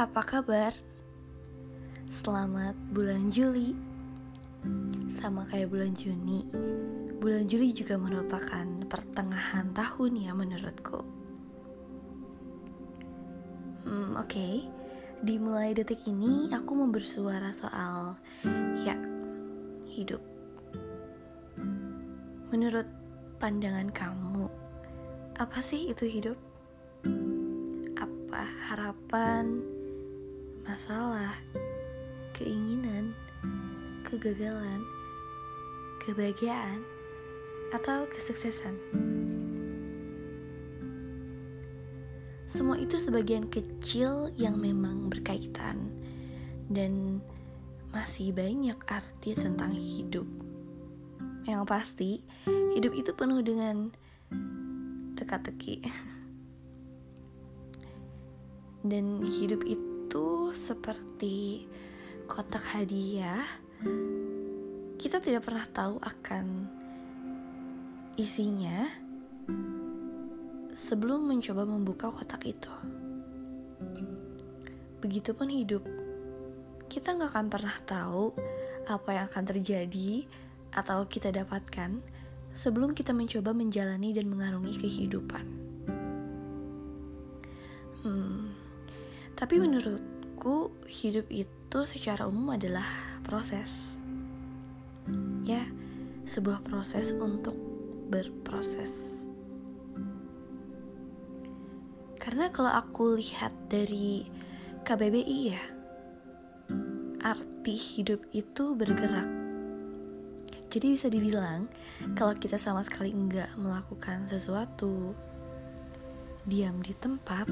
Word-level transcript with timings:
Apa 0.00 0.24
kabar? 0.24 0.72
Selamat 2.08 2.72
bulan 2.88 3.28
Juli. 3.28 3.76
Sama 5.12 5.44
kayak 5.44 5.68
bulan 5.68 5.92
Juni, 5.92 6.40
bulan 7.20 7.44
Juli 7.44 7.68
juga 7.76 8.00
merupakan 8.00 8.64
pertengahan 8.88 9.76
tahun 9.76 10.24
ya 10.24 10.32
menurutku. 10.32 11.04
Hmm, 13.84 14.16
oke. 14.16 14.24
Okay. 14.24 14.64
Dimulai 15.20 15.76
detik 15.76 16.00
ini 16.08 16.48
aku 16.48 16.80
mau 16.80 16.88
bersuara 16.88 17.52
soal 17.52 18.16
ya 18.80 18.96
hidup. 19.84 20.24
Menurut 22.48 22.88
pandangan 23.36 23.92
kamu, 23.92 24.48
apa 25.36 25.60
sih 25.60 25.92
itu 25.92 26.08
hidup? 26.08 26.40
Apa 28.00 28.48
harapan, 28.72 29.60
masalah, 30.70 31.34
keinginan, 32.30 33.10
kegagalan, 34.06 34.86
kebahagiaan, 36.06 36.86
atau 37.74 38.06
kesuksesan? 38.06 38.78
Semua 42.46 42.78
itu 42.78 43.02
sebagian 43.02 43.50
kecil 43.50 44.30
yang 44.38 44.62
memang 44.62 45.10
berkaitan 45.10 45.90
dan 46.70 47.18
masih 47.90 48.30
banyak 48.30 48.78
arti 48.86 49.34
tentang 49.34 49.74
hidup. 49.74 50.26
Yang 51.50 51.62
pasti, 51.66 52.10
hidup 52.78 52.94
itu 52.94 53.10
penuh 53.18 53.42
dengan 53.42 53.90
teka-teki. 55.18 55.82
Dan 58.80 59.20
hidup 59.20 59.60
itu 59.68 59.89
seperti 60.56 61.66
kotak 62.26 62.62
hadiah. 62.74 63.46
Kita 64.98 65.22
tidak 65.22 65.46
pernah 65.46 65.62
tahu 65.66 66.02
akan 66.02 66.46
isinya 68.18 68.90
sebelum 70.74 71.30
mencoba 71.30 71.62
membuka 71.62 72.10
kotak 72.10 72.42
itu. 72.46 72.72
Begitupun 74.98 75.48
hidup. 75.50 75.86
Kita 76.90 77.14
nggak 77.14 77.30
akan 77.30 77.46
pernah 77.46 77.76
tahu 77.86 78.34
apa 78.90 79.08
yang 79.14 79.24
akan 79.30 79.44
terjadi 79.46 80.26
atau 80.74 81.06
kita 81.06 81.30
dapatkan 81.30 82.02
sebelum 82.54 82.98
kita 82.98 83.14
mencoba 83.14 83.54
menjalani 83.54 84.10
dan 84.10 84.26
mengarungi 84.26 84.74
kehidupan. 84.74 85.59
Tapi 89.50 89.66
menurutku 89.66 90.70
hidup 90.86 91.26
itu 91.26 91.78
secara 91.82 92.30
umum 92.30 92.54
adalah 92.54 92.86
proses. 93.26 93.98
Ya, 95.42 95.66
sebuah 96.22 96.62
proses 96.62 97.10
untuk 97.18 97.58
berproses. 98.14 99.26
Karena 102.22 102.54
kalau 102.54 102.70
aku 102.70 103.18
lihat 103.18 103.50
dari 103.66 104.22
KBBI 104.86 105.38
ya, 105.50 105.62
arti 107.18 107.74
hidup 107.74 108.30
itu 108.30 108.78
bergerak 108.78 109.26
jadi 110.70 110.94
bisa 110.94 111.10
dibilang 111.10 111.66
kalau 112.14 112.38
kita 112.38 112.54
sama 112.54 112.86
sekali 112.86 113.10
enggak 113.10 113.50
melakukan 113.58 114.30
sesuatu, 114.30 115.10
diam 116.46 116.78
di 116.78 116.94
tempat, 116.94 117.50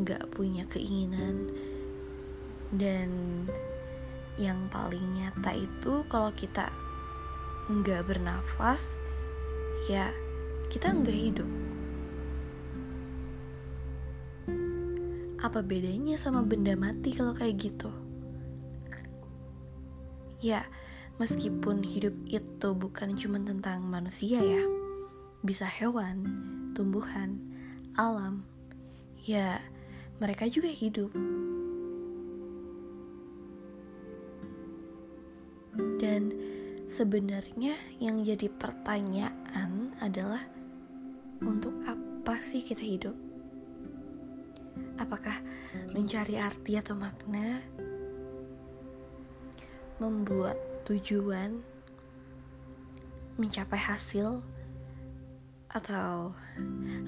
enggak 0.00 0.24
punya 0.32 0.64
keinginan, 0.72 1.52
dan 2.72 3.44
yang 4.40 4.56
paling 4.72 5.04
nyata 5.12 5.52
itu 5.52 6.02
kalau 6.08 6.32
kita 6.32 6.72
enggak 7.68 8.08
bernafas, 8.08 8.98
ya 9.86 10.08
kita 10.72 10.90
enggak 10.96 11.18
hidup. 11.20 11.50
Apa 15.40 15.64
bedanya 15.64 16.16
sama 16.16 16.44
benda 16.44 16.76
mati 16.76 17.12
kalau 17.12 17.32
kayak 17.32 17.60
gitu? 17.60 17.88
Ya, 20.40 20.64
Meskipun 21.20 21.84
hidup 21.84 22.16
itu 22.32 22.68
bukan 22.72 23.12
cuma 23.12 23.36
tentang 23.44 23.84
manusia 23.84 24.40
ya, 24.40 24.64
bisa 25.44 25.68
hewan, 25.68 26.24
tumbuhan, 26.72 27.36
alam, 27.92 28.40
ya 29.28 29.60
mereka 30.20 30.44
juga 30.52 30.68
hidup. 30.68 31.08
Dan 35.96 36.32
sebenarnya 36.84 37.72
yang 37.96 38.20
jadi 38.20 38.52
pertanyaan 38.52 39.96
adalah 40.04 40.44
untuk 41.40 41.72
apa 41.88 42.36
sih 42.44 42.60
kita 42.60 42.84
hidup? 42.84 43.16
Apakah 45.00 45.40
mencari 45.96 46.36
arti 46.36 46.76
atau 46.76 46.92
makna? 46.92 47.64
Membuat 49.96 50.56
tujuan, 50.84 51.64
mencapai 53.40 53.80
hasil, 53.80 54.44
atau 55.70 56.34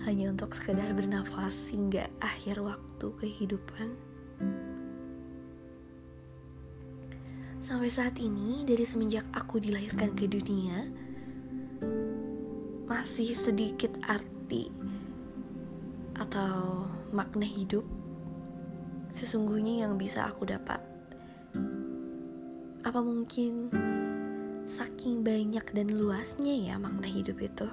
hanya 0.06 0.30
untuk 0.30 0.54
sekedar 0.54 0.94
bernafas 0.94 1.74
hingga 1.74 2.06
akhir 2.22 2.62
waktu 2.62 3.06
kehidupan. 3.18 3.90
Sampai 7.62 7.90
saat 7.90 8.18
ini, 8.18 8.62
dari 8.66 8.82
semenjak 8.86 9.26
aku 9.34 9.58
dilahirkan 9.62 10.14
ke 10.14 10.26
dunia, 10.30 10.86
masih 12.86 13.34
sedikit 13.34 13.98
arti 14.06 14.70
atau 16.18 16.86
makna 17.10 17.48
hidup 17.48 17.82
sesungguhnya 19.12 19.84
yang 19.84 19.96
bisa 19.96 20.28
aku 20.28 20.48
dapat 20.48 20.80
apa 22.82 23.00
mungkin 23.00 23.72
saking 24.68 25.24
banyak 25.24 25.64
dan 25.72 25.88
luasnya 25.96 26.72
ya 26.72 26.74
makna 26.76 27.08
hidup 27.08 27.38
itu? 27.40 27.68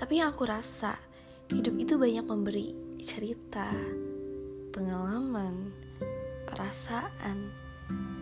Tapi 0.00 0.16
yang 0.16 0.32
aku 0.32 0.48
rasa, 0.48 0.96
hidup 1.52 1.76
itu 1.76 2.00
banyak 2.00 2.24
memberi 2.24 2.72
cerita, 3.04 3.68
pengalaman, 4.72 5.76
perasaan, 6.48 7.52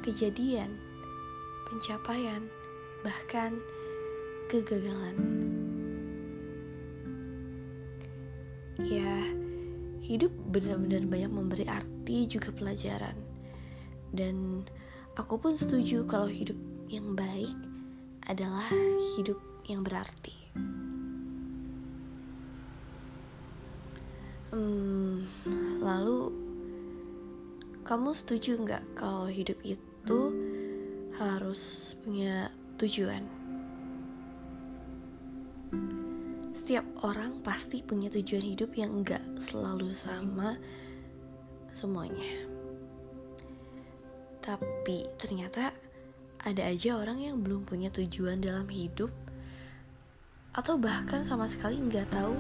kejadian, 0.02 0.74
pencapaian, 1.70 2.50
bahkan 3.06 3.62
kegagalan. 4.50 5.14
Ya, 8.82 9.14
hidup 10.02 10.34
benar-benar 10.50 11.06
banyak 11.06 11.30
memberi 11.30 11.64
arti 11.70 12.26
juga 12.26 12.50
pelajaran 12.50 13.14
dan 14.10 14.66
aku 15.14 15.38
pun 15.38 15.54
setuju 15.54 16.08
kalau 16.10 16.26
hidup 16.26 16.58
yang 16.90 17.14
baik 17.14 17.54
adalah 18.26 18.66
hidup 19.14 19.38
yang 19.68 19.86
berarti. 19.86 20.34
Hmm, 24.48 25.28
lalu 25.84 26.32
kamu 27.84 28.16
setuju 28.16 28.56
nggak 28.56 28.84
kalau 28.96 29.28
hidup 29.28 29.60
itu 29.60 30.20
harus 31.20 31.92
punya 32.00 32.48
tujuan? 32.80 33.28
Setiap 36.56 36.84
orang 37.04 37.44
pasti 37.44 37.84
punya 37.84 38.08
tujuan 38.08 38.44
hidup 38.44 38.72
yang 38.72 39.04
nggak 39.04 39.20
selalu 39.36 39.92
sama 39.92 40.56
semuanya. 41.76 42.48
Tapi 44.40 45.12
ternyata 45.20 45.76
ada 46.40 46.62
aja 46.64 46.96
orang 46.96 47.20
yang 47.20 47.44
belum 47.44 47.68
punya 47.68 47.92
tujuan 47.92 48.40
dalam 48.40 48.64
hidup 48.72 49.12
atau 50.56 50.80
bahkan 50.80 51.20
sama 51.20 51.44
sekali 51.44 51.76
nggak 51.76 52.08
tahu 52.08 52.32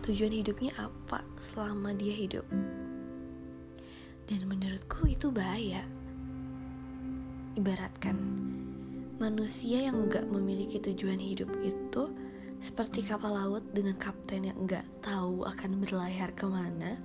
tujuan 0.00 0.32
hidupnya 0.32 0.72
apa 0.80 1.20
selama 1.36 1.92
dia 1.92 2.12
hidup. 2.16 2.46
Dan 4.24 4.46
menurutku 4.48 5.04
itu 5.04 5.28
bahaya. 5.28 5.84
Ibaratkan 7.58 8.16
manusia 9.20 9.90
yang 9.90 10.08
nggak 10.08 10.24
memiliki 10.32 10.80
tujuan 10.80 11.20
hidup 11.20 11.52
itu 11.60 12.08
seperti 12.60 13.04
kapal 13.04 13.36
laut 13.36 13.64
dengan 13.76 13.96
kapten 14.00 14.48
yang 14.48 14.56
nggak 14.64 14.84
tahu 15.04 15.44
akan 15.44 15.80
berlayar 15.84 16.32
ke 16.32 16.48
mana. 16.48 16.96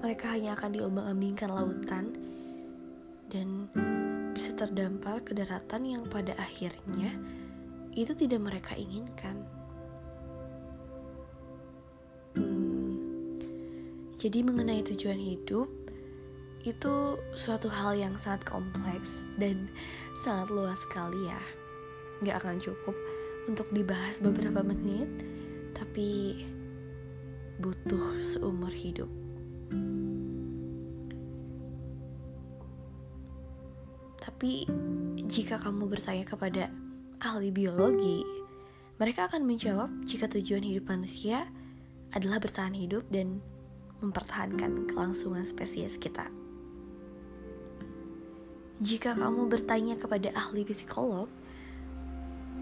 Mereka 0.00 0.32
hanya 0.32 0.56
akan 0.56 0.70
diombang-ambingkan 0.72 1.50
lautan 1.52 2.16
dan 3.28 3.68
bisa 4.32 4.56
terdampar 4.56 5.20
ke 5.20 5.36
daratan 5.36 5.84
yang 5.84 6.02
pada 6.08 6.32
akhirnya 6.40 7.12
itu 7.92 8.16
tidak 8.16 8.40
mereka 8.40 8.72
inginkan. 8.72 9.51
Jadi 14.22 14.38
mengenai 14.46 14.86
tujuan 14.86 15.18
hidup 15.18 15.66
itu 16.62 17.18
suatu 17.34 17.66
hal 17.66 17.98
yang 17.98 18.14
sangat 18.14 18.46
kompleks 18.46 19.18
dan 19.34 19.66
sangat 20.22 20.46
luas 20.46 20.78
sekali 20.78 21.26
ya. 21.26 21.42
Nggak 22.22 22.38
akan 22.38 22.62
cukup 22.62 22.94
untuk 23.50 23.66
dibahas 23.74 24.22
beberapa 24.22 24.62
menit, 24.62 25.10
tapi 25.74 26.38
butuh 27.58 28.22
seumur 28.22 28.70
hidup. 28.70 29.10
Tapi 34.22 34.70
jika 35.26 35.58
kamu 35.58 35.90
bertanya 35.90 36.22
kepada 36.22 36.70
ahli 37.18 37.50
biologi, 37.50 38.22
mereka 39.02 39.26
akan 39.26 39.42
menjawab 39.42 39.90
jika 40.06 40.30
tujuan 40.30 40.62
hidup 40.62 40.86
manusia 40.86 41.50
adalah 42.14 42.38
bertahan 42.38 42.78
hidup 42.78 43.02
dan 43.10 43.42
mempertahankan 44.02 44.90
kelangsungan 44.90 45.46
spesies 45.46 45.96
kita. 45.96 46.28
Jika 48.82 49.14
kamu 49.14 49.46
bertanya 49.46 49.94
kepada 49.94 50.34
ahli 50.34 50.66
psikolog, 50.66 51.30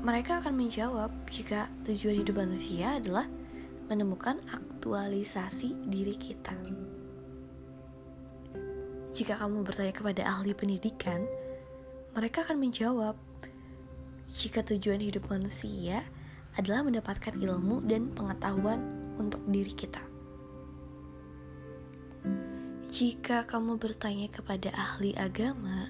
mereka 0.05 0.45
akan 0.45 0.53
menjawab 0.53 1.09
jika 1.33 1.73
tujuan 1.89 2.21
hidup 2.21 2.37
manusia 2.45 3.01
adalah 3.01 3.25
menemukan 3.89 4.37
aktualisasi 4.53 5.73
diri 5.89 6.17
kita. 6.21 6.53
Jika 9.11 9.41
kamu 9.41 9.65
bertanya 9.65 9.97
kepada 9.97 10.23
ahli 10.29 10.53
pendidikan, 10.53 11.25
mereka 12.15 12.45
akan 12.45 12.63
menjawab 12.63 13.17
jika 14.31 14.63
tujuan 14.63 15.03
hidup 15.03 15.27
manusia 15.27 16.07
adalah 16.55 16.87
mendapatkan 16.87 17.35
ilmu 17.35 17.83
dan 17.89 18.13
pengetahuan 18.15 18.79
untuk 19.19 19.43
diri 19.51 19.73
kita. 19.75 20.10
Jika 23.01 23.49
kamu 23.49 23.81
bertanya 23.81 24.29
kepada 24.29 24.69
ahli 24.77 25.17
agama, 25.17 25.89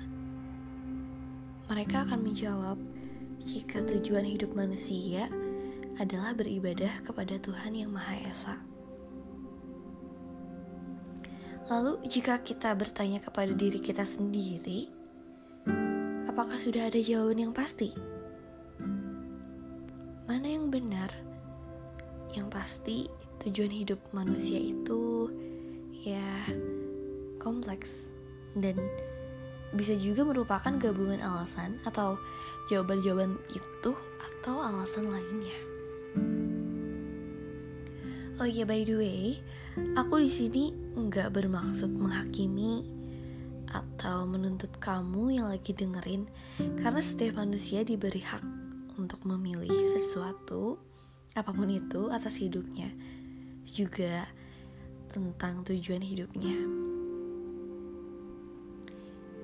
mereka 1.66 2.06
akan 2.06 2.22
menjawab 2.22 2.78
jika 3.42 3.82
tujuan 3.82 4.22
hidup 4.22 4.54
manusia 4.54 5.26
adalah 5.98 6.38
beribadah 6.38 7.02
kepada 7.02 7.34
Tuhan 7.42 7.74
Yang 7.74 7.90
Maha 7.90 8.14
Esa. 8.30 8.54
Lalu, 11.66 11.98
jika 12.06 12.46
kita 12.46 12.78
bertanya 12.78 13.18
kepada 13.18 13.58
diri 13.58 13.82
kita 13.82 14.06
sendiri, 14.06 14.86
apakah 16.30 16.62
sudah 16.62 16.94
ada 16.94 17.02
jawaban 17.02 17.42
yang 17.42 17.50
pasti? 17.50 17.90
Mana 20.30 20.46
yang 20.46 20.70
benar? 20.70 21.10
Yang 22.38 22.48
pasti, 22.54 22.98
tujuan 23.42 23.74
hidup 23.74 23.98
manusia 24.14 24.62
itu 24.62 25.26
ya 26.06 26.46
kompleks 27.40 28.12
dan 28.54 28.76
bisa 29.72 29.94
juga 29.94 30.26
merupakan 30.26 30.74
gabungan 30.76 31.22
alasan 31.22 31.78
atau 31.86 32.18
jawaban-jawaban 32.68 33.38
itu 33.54 33.90
atau 34.18 34.56
alasan 34.60 35.08
lainnya. 35.08 35.58
Oh 38.40 38.48
iya 38.48 38.64
by 38.64 38.82
the 38.82 38.96
way, 38.96 39.22
aku 39.94 40.24
di 40.24 40.32
sini 40.32 40.72
nggak 40.96 41.30
bermaksud 41.32 41.92
menghakimi 41.92 42.88
atau 43.70 44.26
menuntut 44.26 44.74
kamu 44.82 45.38
yang 45.38 45.46
lagi 45.46 45.70
dengerin 45.70 46.26
karena 46.82 46.98
setiap 47.04 47.38
manusia 47.38 47.86
diberi 47.86 48.24
hak 48.24 48.42
untuk 48.98 49.22
memilih 49.22 49.70
sesuatu 49.94 50.80
apa 51.38 51.54
pun 51.54 51.70
itu 51.70 52.10
atas 52.10 52.42
hidupnya 52.42 52.90
juga 53.68 54.26
tentang 55.14 55.62
tujuan 55.62 56.02
hidupnya. 56.02 56.79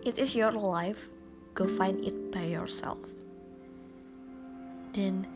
It 0.07 0.23
is 0.23 0.39
your 0.39 0.55
life, 0.55 1.11
go 1.59 1.67
find 1.67 1.99
it 1.99 2.31
by 2.31 2.47
yourself. 2.47 3.03
Dan 4.95 5.27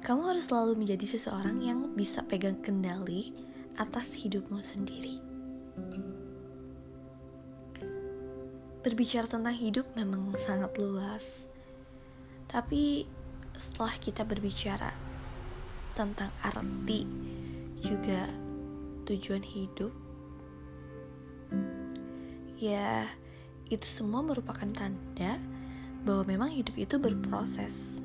kamu 0.00 0.32
harus 0.32 0.48
selalu 0.48 0.80
menjadi 0.80 1.04
seseorang 1.12 1.60
yang 1.60 1.92
bisa 1.92 2.24
pegang 2.24 2.56
kendali 2.64 3.36
atas 3.76 4.16
hidupmu 4.16 4.64
sendiri. 4.64 5.20
Berbicara 8.80 9.28
tentang 9.28 9.52
hidup 9.52 9.92
memang 9.92 10.32
sangat 10.40 10.72
luas, 10.80 11.44
tapi 12.48 13.04
setelah 13.52 13.92
kita 14.00 14.24
berbicara 14.24 14.96
tentang 15.92 16.32
arti 16.40 17.04
juga 17.84 18.24
tujuan 19.04 19.44
hidup, 19.44 19.92
ya, 22.56 23.04
itu 23.72 23.86
semua 23.86 24.20
merupakan 24.20 24.68
tanda 24.68 25.40
bahwa 26.04 26.24
memang 26.28 26.50
hidup 26.52 26.76
itu 26.76 27.00
berproses 27.00 28.04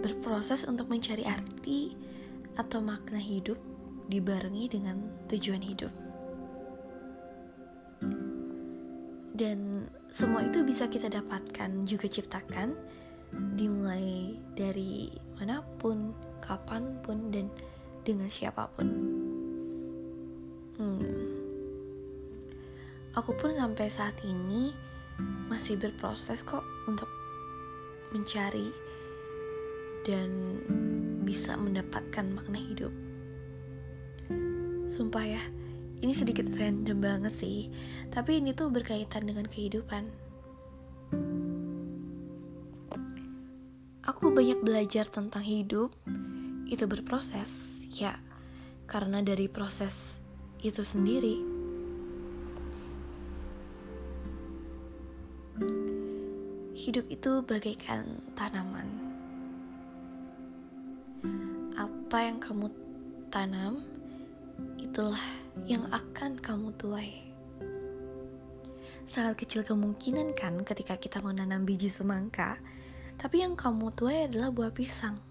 berproses 0.00 0.64
untuk 0.64 0.88
mencari 0.88 1.24
arti 1.28 1.94
atau 2.56 2.80
makna 2.80 3.20
hidup 3.20 3.56
dibarengi 4.10 4.66
dengan 4.66 4.98
tujuan 5.30 5.62
hidup. 5.62 5.92
Dan 9.30 9.88
semua 10.12 10.44
itu 10.44 10.60
bisa 10.66 10.90
kita 10.90 11.08
dapatkan 11.08 11.88
juga 11.88 12.10
ciptakan 12.10 12.76
dimulai 13.56 14.36
dari 14.52 15.08
mana 15.38 15.64
pun, 15.78 16.12
kapan 16.44 16.98
pun, 17.00 17.30
dan 17.32 17.48
dengan 18.04 18.28
siapa 18.28 18.68
pun. 18.76 19.09
Aku 23.30 23.46
pun 23.46 23.54
sampai 23.54 23.86
saat 23.86 24.18
ini 24.26 24.74
masih 25.46 25.78
berproses 25.78 26.42
kok 26.42 26.66
untuk 26.90 27.06
mencari 28.10 28.74
dan 30.02 30.58
bisa 31.22 31.54
mendapatkan 31.54 32.26
makna 32.26 32.58
hidup. 32.58 32.90
Sumpah 34.90 35.22
ya, 35.22 35.38
ini 36.02 36.10
sedikit 36.10 36.50
random 36.58 36.98
banget 36.98 37.30
sih, 37.30 37.70
tapi 38.10 38.42
ini 38.42 38.50
tuh 38.50 38.66
berkaitan 38.66 39.30
dengan 39.30 39.46
kehidupan. 39.46 40.10
Aku 44.10 44.34
banyak 44.34 44.58
belajar 44.58 45.06
tentang 45.06 45.46
hidup, 45.46 45.94
itu 46.66 46.82
berproses, 46.90 47.86
ya, 47.94 48.18
karena 48.90 49.22
dari 49.22 49.46
proses 49.46 50.18
itu 50.66 50.82
sendiri. 50.82 51.49
Hidup 56.80 57.12
itu 57.12 57.44
bagaikan 57.44 58.24
tanaman 58.32 59.10
apa 62.10 62.26
yang 62.26 62.42
kamu 62.42 62.66
tanam, 63.30 63.86
itulah 64.80 65.22
yang 65.68 65.86
akan 65.92 66.40
kamu 66.40 66.72
tuai. 66.74 67.12
Sangat 69.06 69.38
kecil 69.38 69.62
kemungkinan 69.62 70.34
kan 70.34 70.58
ketika 70.66 70.98
kita 70.98 71.22
menanam 71.22 71.62
biji 71.62 71.86
semangka, 71.86 72.58
tapi 73.14 73.46
yang 73.46 73.54
kamu 73.54 73.92
tuai 73.94 74.26
adalah 74.26 74.48
buah 74.50 74.72
pisang. 74.74 75.22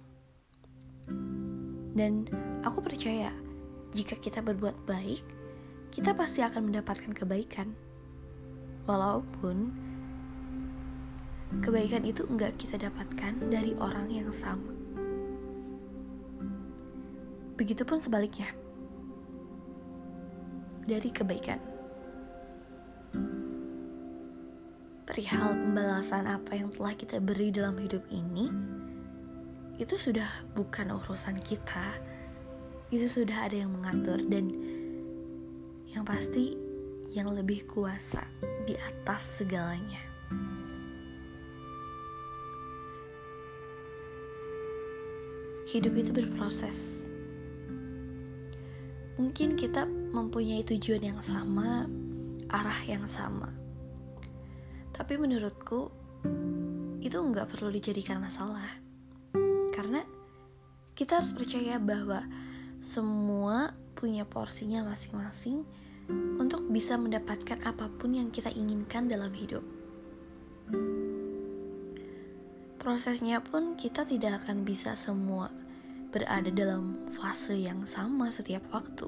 Dan 1.98 2.30
aku 2.64 2.80
percaya, 2.80 3.34
jika 3.92 4.16
kita 4.22 4.40
berbuat 4.40 4.88
baik, 4.88 5.26
kita 5.92 6.16
pasti 6.16 6.46
akan 6.46 6.72
mendapatkan 6.72 7.12
kebaikan. 7.12 7.76
Walaupun 8.88 9.89
kebaikan 11.58 12.06
itu 12.06 12.30
enggak 12.30 12.54
kita 12.62 12.78
dapatkan 12.78 13.50
dari 13.50 13.74
orang 13.82 14.06
yang 14.14 14.30
sama. 14.30 14.70
Begitupun 17.58 17.98
sebaliknya. 17.98 18.54
Dari 20.86 21.10
kebaikan. 21.10 21.60
Perihal 25.10 25.58
pembalasan 25.58 26.30
apa 26.30 26.54
yang 26.54 26.70
telah 26.70 26.94
kita 26.94 27.18
beri 27.18 27.50
dalam 27.50 27.76
hidup 27.82 28.06
ini, 28.14 28.54
itu 29.82 29.98
sudah 29.98 30.30
bukan 30.54 30.94
urusan 30.94 31.42
kita. 31.42 31.98
Itu 32.94 33.10
sudah 33.10 33.50
ada 33.50 33.58
yang 33.58 33.74
mengatur 33.74 34.22
dan 34.30 34.54
yang 35.90 36.06
pasti 36.06 36.54
yang 37.10 37.34
lebih 37.34 37.66
kuasa 37.66 38.22
di 38.70 38.78
atas 38.78 39.42
segalanya. 39.42 40.09
Hidup 45.70 45.94
itu 46.02 46.10
berproses 46.10 47.06
Mungkin 49.20 49.54
kita 49.60 49.84
mempunyai 49.86 50.64
tujuan 50.64 51.04
yang 51.04 51.20
sama, 51.20 51.86
arah 52.50 52.82
yang 52.88 53.04
sama. 53.04 53.52
Tapi 54.96 55.20
menurutku, 55.20 55.92
itu 57.04 57.20
nggak 57.20 57.52
perlu 57.52 57.70
dijadikan 57.70 58.24
masalah. 58.24 58.80
Karena 59.76 60.02
kita 60.96 61.20
harus 61.20 61.36
percaya 61.36 61.78
bahwa 61.84 62.24
semua 62.80 63.76
punya 63.94 64.24
porsinya 64.24 64.88
masing-masing 64.88 65.68
untuk 66.40 66.66
bisa 66.72 66.96
mendapatkan 66.96 67.60
apa 67.68 67.92
pun 67.92 68.16
yang 68.16 68.32
kita 68.32 68.50
inginkan 68.56 69.12
dalam 69.12 69.36
hidup. 69.36 69.62
Prosesnya 72.80 73.44
pun 73.44 73.76
kita 73.76 74.08
tidak 74.08 74.48
akan 74.48 74.64
bisa 74.64 74.96
semua 74.96 75.52
berada 76.16 76.48
dalam 76.48 76.96
fase 77.12 77.60
yang 77.60 77.84
sama 77.84 78.32
setiap 78.32 78.64
waktu. 78.72 79.06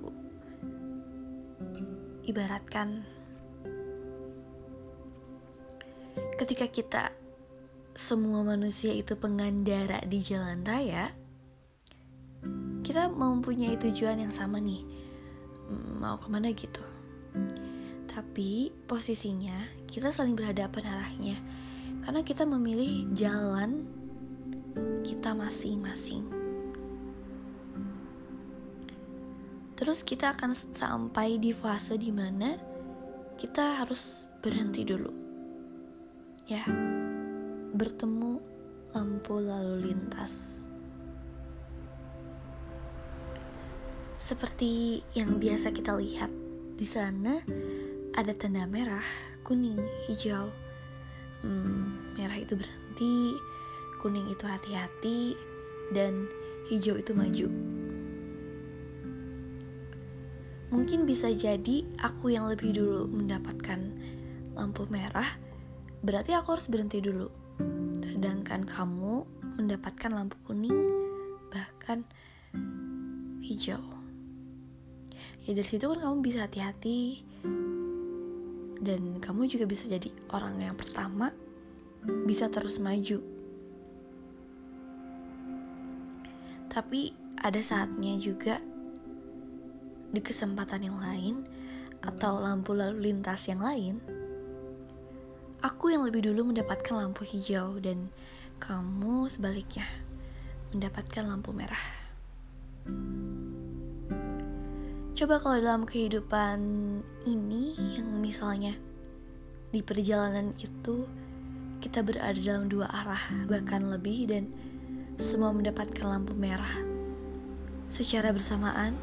Ibaratkan 2.28 3.08
ketika 6.36 6.68
kita 6.68 7.04
semua 7.96 8.44
manusia 8.44 8.92
itu 8.92 9.16
pengandara 9.16 10.04
di 10.04 10.20
jalan 10.20 10.68
raya, 10.68 11.08
kita 12.84 13.08
mempunyai 13.08 13.80
tujuan 13.80 14.20
yang 14.20 14.36
sama 14.36 14.60
nih, 14.60 14.84
mau 15.98 16.20
ke 16.20 16.28
mana 16.28 16.52
gitu. 16.52 16.84
Tapi 18.12 18.76
posisinya 18.84 19.88
kita 19.88 20.12
saling 20.12 20.36
berhadapan 20.36 20.84
arahnya 20.92 21.38
karena 22.02 22.22
kita 22.26 22.44
memilih 22.46 23.10
jalan 23.14 23.86
kita 25.06 25.38
masing-masing. 25.38 26.26
Terus 29.82 30.06
kita 30.06 30.38
akan 30.38 30.54
sampai 30.54 31.42
di 31.42 31.54
fase 31.58 31.98
di 31.98 32.14
mana 32.14 32.54
kita 33.42 33.82
harus 33.82 34.30
berhenti 34.46 34.86
dulu. 34.86 35.10
Ya, 36.46 36.62
bertemu 37.74 38.38
lampu 38.94 39.42
lalu 39.42 39.90
lintas. 39.90 40.62
Seperti 44.22 45.02
yang 45.18 45.42
biasa 45.42 45.74
kita 45.74 45.98
lihat 45.98 46.30
di 46.78 46.86
sana 46.86 47.42
ada 48.14 48.34
tanda 48.38 48.70
merah, 48.70 49.06
kuning, 49.42 49.82
hijau. 50.06 50.71
Hmm, 51.42 52.14
merah 52.18 52.38
itu 52.38 52.54
berhenti, 52.54 53.34
kuning 53.98 54.30
itu 54.30 54.46
hati-hati, 54.46 55.34
dan 55.94 56.30
hijau 56.70 56.98
itu 56.98 57.12
maju. 57.18 57.48
Mungkin 60.72 61.04
bisa 61.04 61.28
jadi 61.34 61.84
aku 62.00 62.32
yang 62.32 62.48
lebih 62.48 62.72
dulu 62.72 63.04
mendapatkan 63.12 63.92
lampu 64.56 64.88
merah, 64.88 65.28
berarti 66.00 66.32
aku 66.32 66.56
harus 66.56 66.72
berhenti 66.72 67.04
dulu. 67.04 67.28
Sedangkan 68.06 68.64
kamu 68.64 69.28
mendapatkan 69.60 70.16
lampu 70.16 70.40
kuning, 70.48 70.80
bahkan 71.52 72.08
hijau. 73.44 73.84
Ya 75.44 75.58
dari 75.58 75.68
situ 75.68 75.90
kan 75.90 76.00
kamu 76.00 76.24
bisa 76.24 76.46
hati-hati, 76.48 77.26
dan 78.82 79.22
kamu 79.22 79.46
juga 79.46 79.70
bisa 79.70 79.86
jadi 79.86 80.10
orang 80.34 80.58
yang 80.58 80.74
pertama 80.74 81.30
bisa 82.26 82.50
terus 82.50 82.82
maju. 82.82 83.22
Tapi 86.66 87.14
ada 87.38 87.62
saatnya 87.62 88.18
juga 88.18 88.58
di 90.12 90.20
kesempatan 90.20 90.82
yang 90.82 90.98
lain 90.98 91.46
atau 92.02 92.42
lampu 92.42 92.74
lalu 92.74 93.14
lintas 93.14 93.46
yang 93.46 93.62
lain, 93.62 94.02
aku 95.62 95.94
yang 95.94 96.02
lebih 96.02 96.26
dulu 96.34 96.50
mendapatkan 96.50 96.98
lampu 96.98 97.22
hijau 97.22 97.78
dan 97.78 98.10
kamu 98.58 99.30
sebaliknya 99.30 99.86
mendapatkan 100.74 101.24
lampu 101.28 101.54
merah. 101.54 101.86
Coba 105.22 105.38
kalau 105.38 105.62
dalam 105.62 105.86
kehidupan 105.86 106.58
ini 107.30 107.78
yang 107.94 108.10
misalnya 108.26 108.74
di 109.70 109.86
perjalanan 109.86 110.50
itu 110.58 111.06
kita 111.78 112.02
berada 112.02 112.42
dalam 112.42 112.66
dua 112.66 112.90
arah 112.90 113.46
bahkan 113.46 113.86
lebih 113.86 114.34
dan 114.34 114.50
semua 115.22 115.54
mendapatkan 115.54 116.10
lampu 116.10 116.34
merah 116.34 116.74
secara 117.94 118.34
bersamaan 118.34 118.98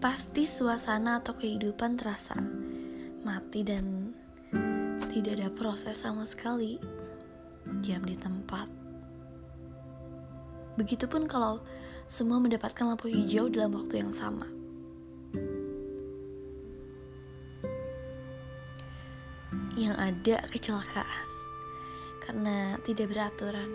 pasti 0.00 0.48
suasana 0.48 1.20
atau 1.20 1.36
kehidupan 1.36 2.00
terasa 2.00 2.40
mati 3.28 3.60
dan 3.60 4.16
tidak 5.12 5.36
ada 5.36 5.48
proses 5.52 6.00
sama 6.00 6.24
sekali. 6.24 6.80
Diam 7.84 8.08
di 8.08 8.16
tempat. 8.16 8.72
Begitupun 10.80 11.28
kalau 11.28 11.60
semua 12.04 12.36
mendapatkan 12.36 12.84
lampu 12.84 13.08
hijau 13.08 13.48
dalam 13.48 13.74
waktu 13.74 14.04
yang 14.04 14.12
sama. 14.12 14.46
Yang 19.74 19.94
ada 19.98 20.36
kecelakaan 20.52 21.26
karena 22.22 22.78
tidak 22.86 23.10
beraturan, 23.10 23.70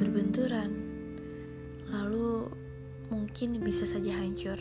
berbenturan, 0.00 0.70
lalu 1.92 2.48
mungkin 3.12 3.60
bisa 3.60 3.84
saja 3.84 4.16
hancur. 4.16 4.56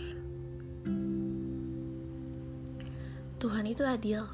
Tuhan 3.41 3.65
itu 3.65 3.81
adil, 3.81 4.27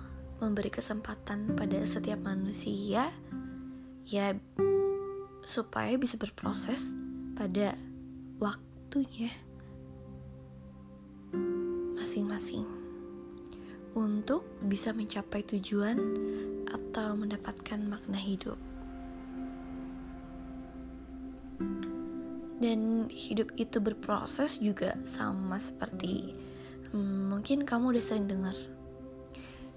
memberi 0.44 0.68
kesempatan 0.68 1.56
pada 1.56 1.80
setiap 1.88 2.20
manusia, 2.20 3.08
ya, 4.04 4.36
supaya 5.48 5.96
bisa 5.96 6.20
berproses 6.20 6.92
pada 7.40 7.72
waktunya 8.38 9.34
masing-masing 11.98 12.70
untuk 13.98 14.46
bisa 14.62 14.94
mencapai 14.94 15.42
tujuan 15.42 15.98
atau 16.70 17.18
mendapatkan 17.18 17.82
makna 17.82 18.22
hidup. 18.22 18.58
Dan 22.58 23.10
hidup 23.10 23.54
itu 23.58 23.78
berproses 23.82 24.58
juga 24.58 24.98
sama 25.06 25.62
seperti 25.62 26.34
hmm, 26.94 27.34
mungkin 27.34 27.66
kamu 27.66 27.98
udah 27.98 28.04
sering 28.06 28.30
dengar. 28.30 28.58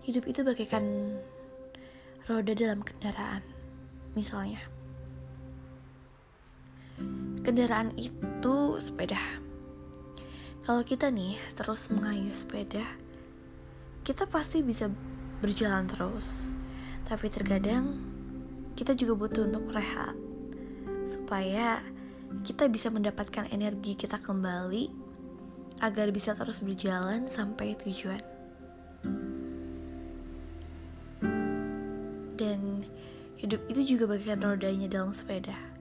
Hidup 0.05 0.25
itu 0.29 0.40
bagaikan 0.45 1.17
roda 2.25 2.52
dalam 2.57 2.81
kendaraan. 2.81 3.45
Misalnya, 4.17 4.64
kendaraan 7.40 7.90
itu 7.97 8.76
sepeda. 8.76 9.19
Kalau 10.62 10.85
kita 10.85 11.09
nih 11.09 11.40
terus 11.57 11.88
mengayuh 11.88 12.37
sepeda, 12.37 12.85
kita 14.04 14.28
pasti 14.28 14.61
bisa 14.61 14.92
berjalan 15.40 15.88
terus. 15.88 16.52
Tapi 17.09 17.26
terkadang 17.33 17.99
kita 18.76 18.95
juga 18.95 19.16
butuh 19.16 19.49
untuk 19.49 19.73
rehat 19.73 20.14
supaya 21.09 21.80
kita 22.47 22.71
bisa 22.71 22.92
mendapatkan 22.92 23.50
energi 23.50 23.99
kita 23.99 24.23
kembali 24.23 24.92
agar 25.83 26.12
bisa 26.12 26.37
terus 26.37 26.61
berjalan 26.62 27.26
sampai 27.33 27.75
tujuan. 27.80 28.23
Dan 32.37 32.85
hidup 33.40 33.61
itu 33.66 33.97
juga 33.97 34.12
bagian 34.12 34.45
rodanya 34.45 34.87
dalam 34.87 35.11
sepeda 35.16 35.79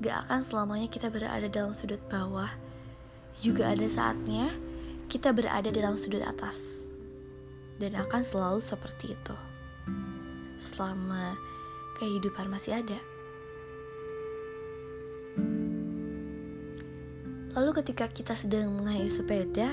gak 0.00 0.28
akan 0.28 0.40
selamanya 0.44 0.88
kita 0.92 1.08
berada 1.08 1.48
dalam 1.48 1.72
sudut 1.72 2.00
bawah. 2.12 2.50
Juga 3.40 3.72
ada 3.72 3.86
saatnya 3.88 4.48
kita 5.06 5.32
berada 5.32 5.68
dalam 5.72 5.96
sudut 5.96 6.24
atas. 6.24 6.88
Dan 7.76 7.96
akan 7.96 8.22
selalu 8.24 8.60
seperti 8.60 9.12
itu. 9.12 9.36
Selama 10.56 11.36
kehidupan 12.00 12.48
masih 12.48 12.80
ada. 12.80 13.00
Lalu 17.56 17.70
ketika 17.80 18.04
kita 18.12 18.36
sedang 18.36 18.68
mengayuh 18.68 19.08
sepeda, 19.08 19.72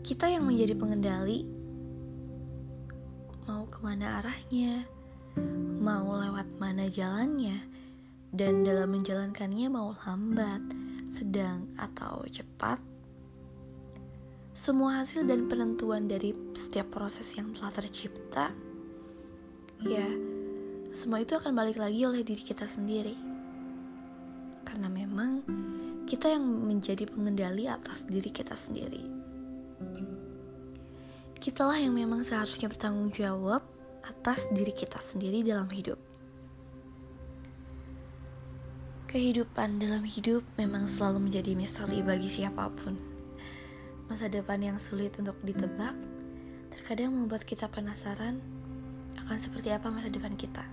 kita 0.00 0.32
yang 0.32 0.48
menjadi 0.48 0.72
pengendali 0.72 1.44
mau 3.44 3.68
ke 3.68 3.84
mana 3.84 4.22
arahnya, 4.22 4.88
mau 5.76 6.08
lewat 6.08 6.48
mana 6.56 6.88
jalannya, 6.88 7.60
dan 8.32 8.64
dalam 8.64 8.88
menjalankannya 8.88 9.68
mau 9.68 9.92
lambat, 10.08 10.64
sedang, 11.12 11.68
atau 11.76 12.24
cepat. 12.24 12.80
Semua 14.56 15.04
hasil 15.04 15.28
dan 15.28 15.52
penentuan 15.52 16.08
dari 16.08 16.32
setiap 16.56 16.96
proses 16.96 17.28
yang 17.36 17.52
telah 17.52 17.72
tercipta, 17.76 18.56
ya, 19.84 20.08
semua 20.96 21.20
itu 21.20 21.36
akan 21.36 21.52
balik 21.52 21.76
lagi 21.76 22.08
oleh 22.08 22.24
diri 22.24 22.40
kita 22.40 22.64
sendiri. 22.64 23.16
Karena 24.64 24.88
memang 24.88 25.44
kita 26.08 26.32
yang 26.32 26.44
menjadi 26.44 27.04
pengendali 27.04 27.68
atas 27.68 28.08
diri 28.08 28.32
kita 28.32 28.56
sendiri. 28.56 29.04
Kitalah 31.42 31.76
yang 31.76 31.98
memang 31.98 32.22
seharusnya 32.22 32.70
bertanggung 32.70 33.10
jawab 33.12 33.66
atas 34.06 34.46
diri 34.54 34.70
kita 34.70 35.02
sendiri 35.02 35.42
dalam 35.42 35.66
hidup. 35.68 36.11
Kehidupan 39.12 39.76
dalam 39.76 40.08
hidup 40.08 40.40
memang 40.56 40.88
selalu 40.88 41.28
menjadi 41.28 41.52
misteri 41.52 42.00
bagi 42.00 42.32
siapa 42.32 42.72
pun. 42.72 42.96
Masa 44.08 44.32
depan 44.32 44.56
yang 44.56 44.80
sulit 44.80 45.12
untuk 45.20 45.36
ditebak 45.44 45.92
terkadang 46.72 47.12
membuat 47.12 47.44
kita 47.44 47.68
penasaran 47.68 48.40
akan 49.20 49.36
seperti 49.36 49.68
apa 49.68 49.92
masa 49.92 50.08
depan 50.08 50.32
kita. 50.32 50.64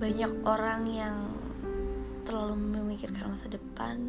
Banyak 0.00 0.48
orang 0.48 0.88
yang 0.88 1.28
terlalu 2.24 2.56
memikirkan 2.56 3.28
masa 3.28 3.52
depan 3.52 4.08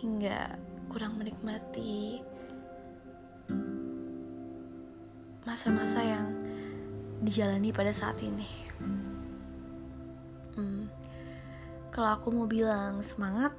hingga 0.00 0.56
kurang 0.88 1.20
menikmati 1.20 2.24
masa-masa 5.44 6.00
yang 6.00 6.32
dijalani 7.20 7.76
pada 7.76 7.92
saat 7.92 8.16
ini. 8.24 9.11
Hmm, 10.52 10.88
kalau 11.88 12.08
aku 12.12 12.28
mau 12.32 12.44
bilang 12.44 13.00
semangat, 13.00 13.56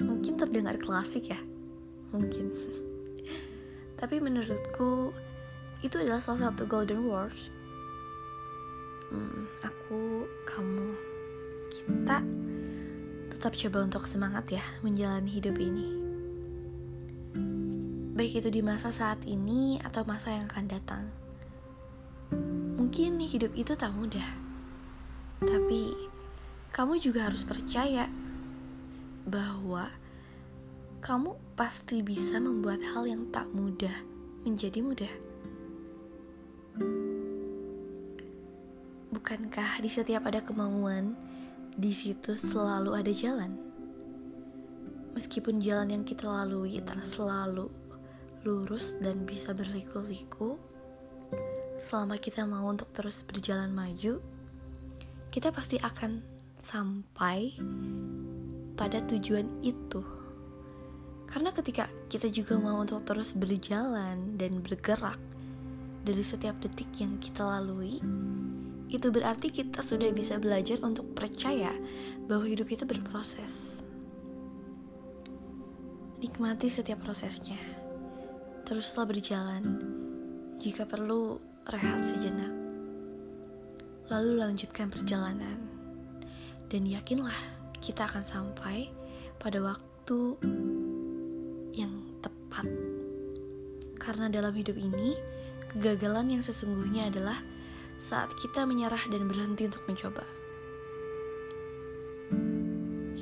mungkin 0.00 0.40
terdengar 0.40 0.80
klasik 0.80 1.32
ya, 1.32 1.40
mungkin. 2.12 2.48
Tapi 4.00 4.20
menurutku 4.20 5.12
itu 5.84 5.96
adalah 6.00 6.24
salah 6.24 6.48
satu 6.48 6.64
golden 6.64 7.04
word. 7.04 7.36
Hmm, 9.12 9.44
aku, 9.60 10.24
kamu, 10.48 10.96
kita 11.68 12.24
tetap 13.44 13.52
coba 13.60 13.78
untuk 13.84 14.08
semangat 14.08 14.48
ya 14.48 14.64
menjalani 14.80 15.28
hidup 15.28 15.60
ini. 15.60 15.88
Baik 18.14 18.40
itu 18.40 18.48
di 18.48 18.62
masa 18.64 18.94
saat 18.94 19.20
ini 19.28 19.76
atau 19.82 20.06
masa 20.08 20.32
yang 20.32 20.48
akan 20.48 20.66
datang. 20.70 21.04
Mungkin 22.80 23.20
hidup 23.20 23.52
itu 23.58 23.74
tak 23.74 23.90
mudah. 23.90 24.24
Tapi 25.42 26.13
kamu 26.74 26.98
juga 26.98 27.30
harus 27.30 27.46
percaya 27.46 28.10
bahwa 29.30 29.86
kamu 30.98 31.38
pasti 31.54 32.02
bisa 32.02 32.42
membuat 32.42 32.82
hal 32.82 33.06
yang 33.06 33.30
tak 33.30 33.46
mudah 33.54 33.94
menjadi 34.42 34.82
mudah. 34.82 35.14
Bukankah 39.14 39.78
di 39.78 39.86
setiap 39.86 40.26
ada 40.26 40.42
kemauan, 40.42 41.14
di 41.78 41.94
situ 41.94 42.34
selalu 42.34 42.98
ada 42.98 43.12
jalan? 43.14 43.54
Meskipun 45.14 45.62
jalan 45.62 45.94
yang 45.94 46.02
kita 46.02 46.26
lalui 46.26 46.82
tak 46.82 46.98
selalu 47.06 47.70
lurus 48.42 48.98
dan 48.98 49.22
bisa 49.22 49.54
berliku-liku, 49.54 50.58
selama 51.78 52.18
kita 52.18 52.42
mau 52.42 52.66
untuk 52.66 52.90
terus 52.90 53.22
berjalan 53.22 53.70
maju, 53.70 54.18
kita 55.30 55.54
pasti 55.54 55.78
akan 55.78 56.33
sampai 56.64 57.52
pada 58.74 59.04
tujuan 59.04 59.46
itu. 59.60 60.00
Karena 61.28 61.52
ketika 61.52 61.84
kita 62.08 62.32
juga 62.32 62.56
mau 62.56 62.80
untuk 62.80 63.04
terus 63.04 63.36
berjalan 63.36 64.40
dan 64.40 64.64
bergerak 64.64 65.20
dari 66.04 66.24
setiap 66.24 66.56
detik 66.64 66.88
yang 66.96 67.20
kita 67.20 67.44
lalui, 67.44 68.00
itu 68.88 69.06
berarti 69.12 69.50
kita 69.52 69.84
sudah 69.84 70.08
bisa 70.14 70.40
belajar 70.40 70.80
untuk 70.80 71.12
percaya 71.12 71.72
bahwa 72.24 72.48
hidup 72.48 72.70
itu 72.72 72.84
berproses. 72.88 73.82
Nikmati 76.22 76.72
setiap 76.72 77.04
prosesnya. 77.04 77.60
Teruslah 78.64 79.04
berjalan. 79.04 79.64
Jika 80.56 80.88
perlu, 80.88 81.36
rehat 81.68 82.00
sejenak. 82.08 82.52
Lalu 84.08 84.40
lanjutkan 84.40 84.88
perjalanan 84.88 85.73
dan 86.74 86.90
yakinlah 86.90 87.38
kita 87.78 88.02
akan 88.10 88.26
sampai 88.26 88.90
pada 89.38 89.62
waktu 89.62 90.34
yang 91.70 92.18
tepat. 92.18 92.66
Karena 94.02 94.26
dalam 94.26 94.50
hidup 94.50 94.74
ini, 94.74 95.14
kegagalan 95.70 96.34
yang 96.34 96.42
sesungguhnya 96.42 97.14
adalah 97.14 97.38
saat 98.02 98.34
kita 98.42 98.66
menyerah 98.66 99.06
dan 99.06 99.30
berhenti 99.30 99.70
untuk 99.70 99.86
mencoba. 99.86 100.26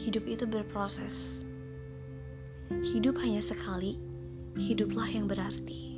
Hidup 0.01 0.25
itu 0.25 0.49
berproses. 0.49 1.45
Hidup 2.73 3.21
hanya 3.21 3.45
sekali, 3.45 4.01
hiduplah 4.57 5.13
yang 5.13 5.29
berarti. 5.29 5.92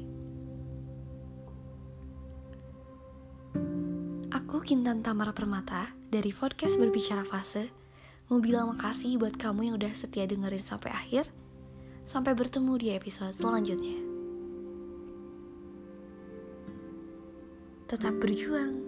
Kintan 4.65 5.05
Tamara 5.05 5.37
Permata 5.37 5.93
dari 6.09 6.33
podcast 6.33 6.81
Berbicara 6.81 7.21
Fase 7.21 7.69
mau 8.33 8.41
bilang 8.41 8.73
makasih 8.73 9.21
buat 9.21 9.37
kamu 9.37 9.69
yang 9.69 9.75
udah 9.77 9.93
setia 9.93 10.25
dengerin 10.25 10.65
sampai 10.65 10.89
akhir. 10.89 11.29
Sampai 12.09 12.33
bertemu 12.33 12.73
di 12.81 12.89
episode 12.97 13.37
selanjutnya. 13.37 14.01
Tetap 17.93 18.17
berjuang. 18.17 18.84